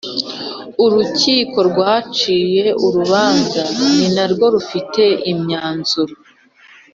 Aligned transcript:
Urukiko 0.83 1.57
rwaciye 1.69 2.65
urubanza 2.85 3.63
ni 3.95 4.07
na 4.15 4.25
rwo 4.31 4.45
rufite 4.53 5.03
imyanzuro 5.31 6.13